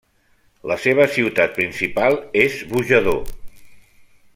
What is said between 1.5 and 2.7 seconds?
principal és